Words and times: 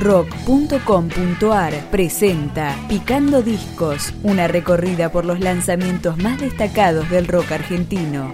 rock.com.ar 0.00 1.90
presenta 1.90 2.74
Picando 2.88 3.42
Discos, 3.42 4.14
una 4.22 4.48
recorrida 4.48 5.12
por 5.12 5.26
los 5.26 5.40
lanzamientos 5.40 6.16
más 6.16 6.40
destacados 6.40 7.08
del 7.10 7.28
rock 7.28 7.52
argentino. 7.52 8.32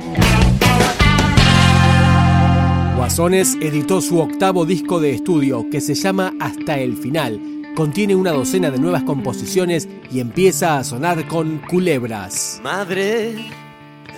Guasones 2.97 3.57
editó 3.61 4.01
su 4.01 4.21
octavo 4.21 4.65
disco 4.65 5.01
de 5.01 5.11
estudio 5.11 5.69
que 5.71 5.81
se 5.81 5.95
llama 5.95 6.33
Hasta 6.41 6.79
el 6.79 6.97
Final. 6.97 7.41
Contiene 7.75 8.15
una 8.15 8.31
docena 8.31 8.71
de 8.71 8.79
nuevas 8.79 9.03
composiciones 9.03 9.89
y 10.11 10.21
empieza 10.21 10.79
a 10.79 10.85
sonar 10.85 11.27
con 11.27 11.59
culebras. 11.59 12.61
Madre 12.63 13.35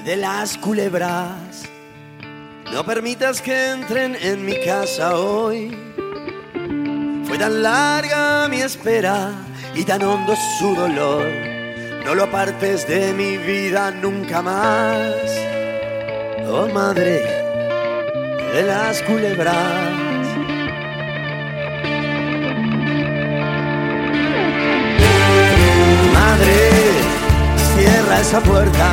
de 0.04 0.16
las 0.16 0.58
culebras, 0.58 1.64
no 2.72 2.84
permitas 2.84 3.40
que 3.40 3.72
entren 3.72 4.16
en 4.22 4.44
mi 4.44 4.54
casa 4.64 5.18
hoy 5.18 5.74
fue 7.28 7.38
tan 7.38 7.62
larga 7.62 8.48
mi 8.48 8.62
espera 8.62 9.32
y 9.74 9.84
tan 9.84 10.02
hondo 10.02 10.34
su 10.58 10.74
dolor. 10.74 11.24
No 12.04 12.14
lo 12.14 12.24
apartes 12.24 12.88
de 12.88 13.12
mi 13.12 13.36
vida 13.36 13.90
nunca 13.90 14.40
más. 14.40 15.12
Oh 16.50 16.66
madre 16.72 17.22
de 18.54 18.62
las 18.62 19.02
culebras. 19.02 19.54
Madre, 26.14 26.70
cierra 27.76 28.20
esa 28.20 28.40
puerta 28.40 28.88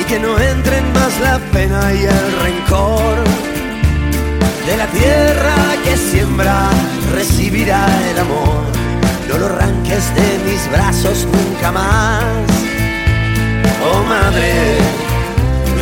y 0.00 0.04
que 0.04 0.18
no 0.18 0.36
entren 0.38 0.92
más 0.92 1.20
la 1.20 1.38
pena 1.52 1.94
y 1.94 2.02
el 2.04 2.32
rencor 2.42 3.14
de 4.66 4.76
la 4.76 4.86
tierra 4.88 5.69
que 5.90 5.96
siembra 5.96 6.70
recibirá 7.12 7.84
el 8.10 8.18
amor. 8.20 8.62
No 9.28 9.38
lo 9.38 9.46
arranques 9.46 10.04
de 10.14 10.28
mis 10.46 10.70
brazos 10.70 11.26
nunca 11.34 11.72
más. 11.72 12.22
Oh 13.88 14.02
madre 14.04 14.52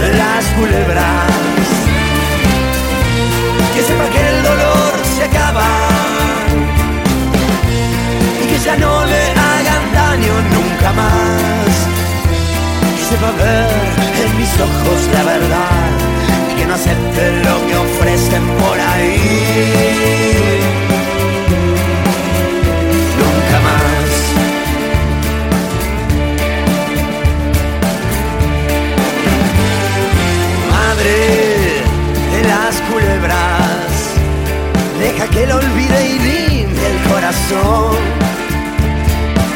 de 0.01 0.09
las 0.23 0.45
culebras, 0.57 1.31
que 3.75 3.83
sepa 3.83 4.07
que 4.15 4.23
el 4.33 4.43
dolor 4.51 4.93
se 5.15 5.25
acaba 5.25 5.69
y 8.43 8.47
que 8.51 8.59
ya 8.67 8.77
no 8.77 9.05
le 9.05 9.23
hagan 9.49 9.85
daño 9.93 10.35
nunca 10.57 10.89
más. 11.03 11.73
Que 12.97 13.05
sepa 13.11 13.31
ver 13.43 13.69
en 14.23 14.31
mis 14.39 14.53
ojos 14.69 14.99
la 15.13 15.23
verdad 15.33 16.09
que 16.59 16.67
no 16.67 16.75
acepte 16.75 17.23
lo 17.45 17.67
que 17.67 17.77
ofrecen 17.77 18.45
por 18.59 18.81
ahí. 18.81 19.88
Que 35.39 35.47
lo 35.47 35.57
olvide 35.57 35.99
y 36.05 36.19
limpie 36.19 36.87
el 36.93 36.99
corazón. 37.11 37.97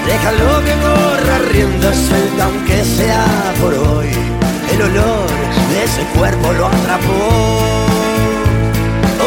Déjalo 0.06 0.64
que 0.64 0.74
corra 0.86 1.38
rienda 1.50 1.92
suelta 1.92 2.44
aunque 2.44 2.84
sea 2.84 3.24
por 3.60 3.74
hoy. 3.74 4.10
El 4.72 4.82
olor 4.82 5.26
ese 5.84 6.02
cuerpo 6.16 6.52
lo 6.52 6.66
atrapó. 6.66 7.22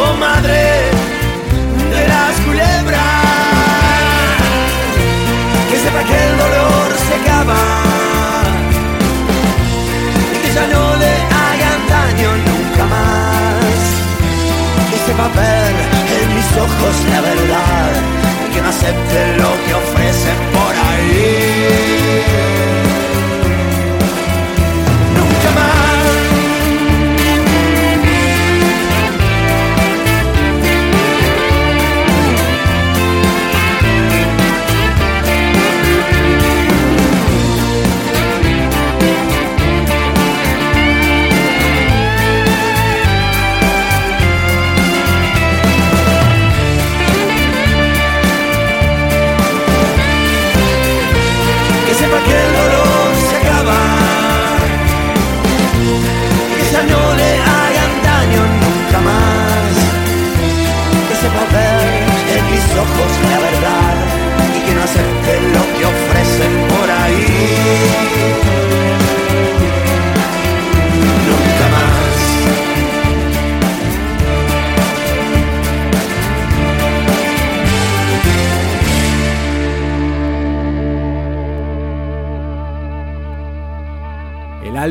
Oh 0.00 0.16
madre 0.18 0.62
de 1.94 2.08
las 2.12 2.34
culebras, 2.46 3.02
que 5.68 5.76
sepa 5.84 6.02
que 6.08 6.16
el 6.28 6.34
dolor 6.44 6.88
se 7.06 7.14
acaba 7.20 7.62
y 10.34 10.36
que 10.42 10.54
ya 10.54 10.66
no 10.74 10.84
le 11.02 11.12
hagan 11.42 11.80
daño 11.94 12.30
nunca 12.48 12.84
más. 12.94 13.78
Que 14.88 15.12
en 15.12 15.76
mis 15.78 15.95
ojos 16.58 16.96
la 17.10 17.20
verdad 17.20 17.92
y 18.46 18.54
que 18.54 18.62
no 18.62 18.68
acepte 18.68 19.36
lo 19.36 19.50
que 19.66 19.74
ofrecen 19.74 20.36
por 20.52 20.74
ahí. 20.74 22.55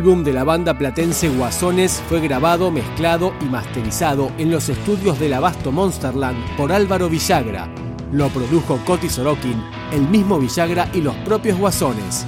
Álbum 0.06 0.24
de 0.24 0.34
la 0.34 0.44
banda 0.44 0.78
platense 0.78 1.30
Guasones 1.30 2.00
fue 2.08 2.20
grabado, 2.20 2.70
mezclado 2.70 3.34
y 3.42 3.46
masterizado 3.46 4.32
en 4.38 4.52
los 4.52 4.70
estudios 4.70 5.18
del 5.20 5.34
Abasto 5.34 5.72
Monsterland 5.72 6.38
por 6.58 6.72
Álvaro 6.72 7.10
Villagra. 7.10 7.68
Lo 8.12 8.30
produjo 8.30 8.78
Coti 8.86 9.10
Sorokin, 9.10 9.60
el 9.92 10.08
mismo 10.08 10.38
Villagra 10.38 10.88
y 10.94 11.02
los 11.02 11.16
propios 11.26 11.58
Guasones. 11.58 12.24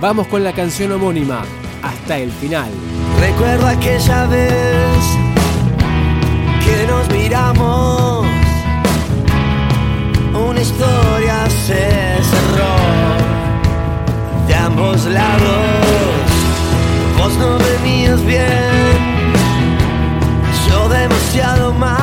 Vamos 0.00 0.26
con 0.28 0.42
la 0.42 0.54
canción 0.54 0.90
homónima, 0.92 1.42
hasta 1.82 2.16
el 2.16 2.32
final. 2.32 2.70
Recuerdo 3.20 3.66
aquella 3.66 4.26
vez 4.28 4.96
que 6.64 6.86
nos 6.86 7.10
miramos, 7.10 8.26
una 10.32 10.60
historia 10.62 11.44
se 11.66 12.22
cerró 12.22 12.74
de 14.48 14.54
ambos 14.54 15.04
lados 15.04 16.11
vos 17.22 17.36
no 17.36 17.56
venías 17.58 18.20
bien, 18.24 19.32
yo 20.68 20.88
demasiado 20.88 21.72
mal, 21.72 22.01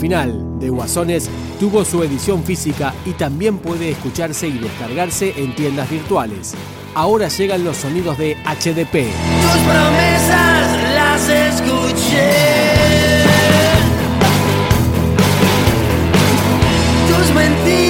final 0.00 0.58
de 0.58 0.70
Guasones 0.70 1.28
tuvo 1.60 1.84
su 1.84 2.02
edición 2.02 2.42
física 2.42 2.94
y 3.04 3.12
también 3.12 3.58
puede 3.58 3.90
escucharse 3.90 4.48
y 4.48 4.58
descargarse 4.58 5.34
en 5.36 5.54
tiendas 5.54 5.90
virtuales. 5.90 6.54
Ahora 6.94 7.28
llegan 7.28 7.62
los 7.62 7.76
sonidos 7.76 8.18
de 8.18 8.36
HDP. 8.44 9.12
Tus 9.42 9.62
promesas 9.62 10.94
las 10.94 11.28
escuché. 11.28 12.32
Tus 17.08 17.34
mentiras 17.34 17.89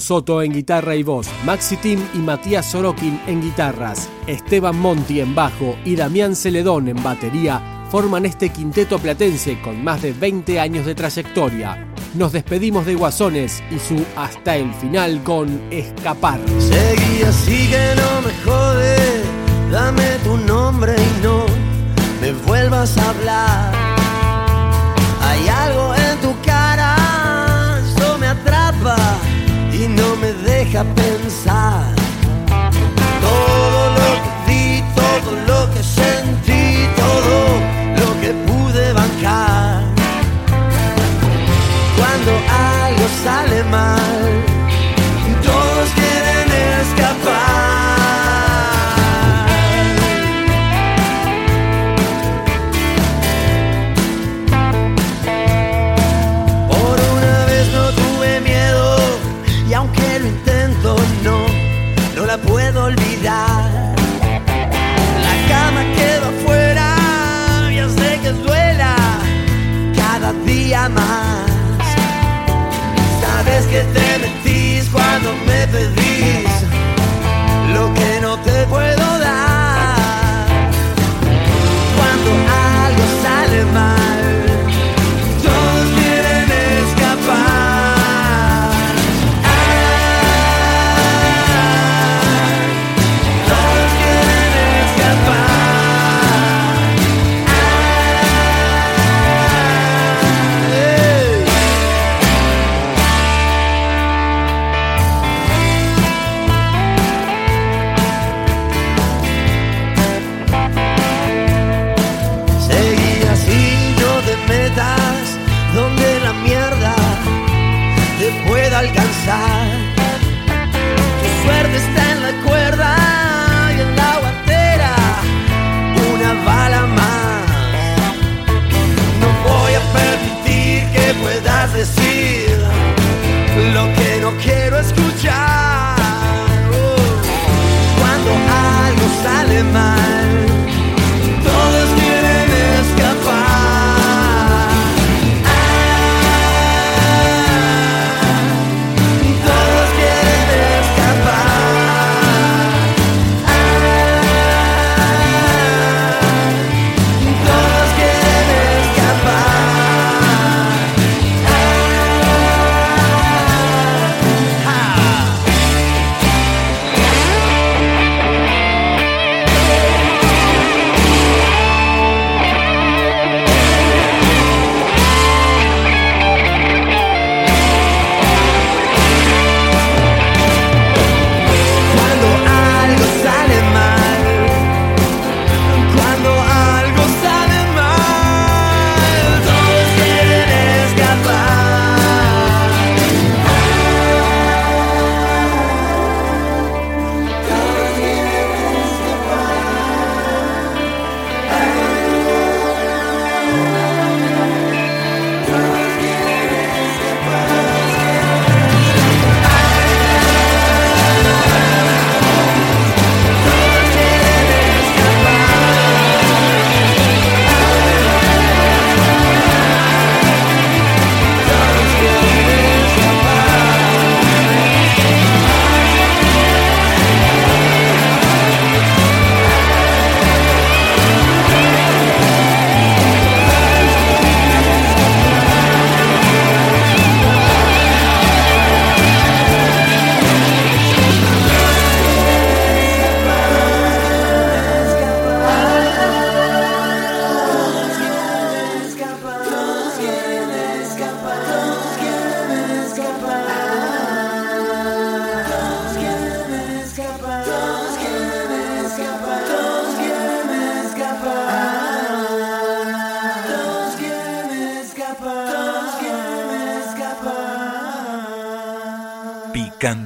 Soto 0.00 0.42
en 0.42 0.52
guitarra 0.52 0.96
y 0.96 1.02
voz, 1.02 1.28
Maxi 1.44 1.76
Tim 1.76 2.00
y 2.14 2.18
Matías 2.18 2.70
Sorokin 2.70 3.20
en 3.26 3.42
guitarras, 3.42 4.08
Esteban 4.26 4.78
Monti 4.78 5.20
en 5.20 5.34
bajo 5.34 5.76
y 5.84 5.96
Damián 5.96 6.36
Celedón 6.36 6.88
en 6.88 7.02
batería 7.02 7.82
forman 7.92 8.24
este 8.24 8.48
quinteto 8.48 8.98
platense 8.98 9.60
con 9.60 9.84
más 9.84 10.00
de 10.00 10.14
20 10.14 10.58
años 10.58 10.86
de 10.86 10.94
trayectoria. 10.94 11.92
Nos 12.14 12.32
despedimos 12.32 12.86
de 12.86 12.94
Guasones 12.94 13.62
y 13.70 13.78
su 13.78 14.02
Hasta 14.16 14.56
el 14.56 14.72
final 14.72 15.22
con 15.22 15.60
Escapar. 15.70 16.40
Seguí 16.58 17.22
así 17.22 17.68
que 17.68 17.94
no 17.96 18.22
me 18.22 18.32
jode, 18.44 18.96
dame 19.70 20.16
tu 20.24 20.38
nombre 20.38 20.94
y 20.96 21.22
no 21.22 21.44
me 22.22 22.32
vuelvas 22.46 22.96
a 22.96 23.10
hablar. 23.10 23.74
Hay 25.20 25.48
algo 25.48 25.81
y 29.82 29.88
no 29.88 30.16
me 30.16 30.32
deja 30.32 30.84
pensar. 30.94 32.01